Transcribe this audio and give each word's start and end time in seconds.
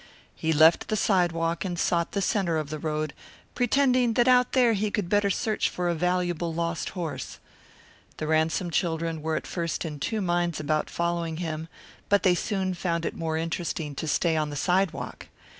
He 0.35 0.51
left 0.51 0.87
the 0.87 0.95
sidewalk 0.95 1.63
and 1.63 1.77
sought 1.77 2.13
the 2.13 2.23
centre 2.23 2.57
of 2.57 2.71
the 2.71 2.79
road, 2.79 3.13
pretending 3.53 4.13
that 4.13 4.27
out 4.27 4.53
there 4.53 4.73
he 4.73 4.89
could 4.89 5.09
better 5.09 5.29
search 5.29 5.69
for 5.69 5.87
a 5.89 5.93
valuable 5.93 6.51
lost 6.51 6.89
horse. 6.97 7.37
The 8.17 8.25
Ransom 8.25 8.71
children 8.71 9.21
were 9.21 9.35
at 9.35 9.45
first 9.45 9.85
in 9.85 9.99
two 9.99 10.19
minds 10.19 10.59
about 10.59 10.89
following 10.89 11.37
him, 11.37 11.67
but 12.09 12.23
they 12.23 12.33
soon 12.33 12.73
found 12.73 13.05
it 13.05 13.15
more 13.15 13.37
interesting 13.37 13.93
to 13.93 14.07
stay 14.07 14.35
on 14.35 14.49
the 14.49 14.55
sidewalk. 14.55 15.27